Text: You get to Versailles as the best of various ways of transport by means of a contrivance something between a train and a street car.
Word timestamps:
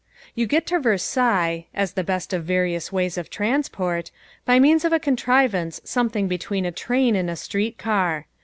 You 0.33 0.47
get 0.47 0.65
to 0.65 0.79
Versailles 0.79 1.67
as 1.75 1.93
the 1.93 2.03
best 2.03 2.33
of 2.33 2.43
various 2.43 2.91
ways 2.91 3.19
of 3.19 3.29
transport 3.29 4.09
by 4.45 4.59
means 4.59 4.83
of 4.83 4.91
a 4.91 4.97
contrivance 4.99 5.79
something 5.83 6.27
between 6.27 6.65
a 6.65 6.71
train 6.71 7.15
and 7.15 7.29
a 7.29 7.35
street 7.35 7.77
car. 7.77 8.25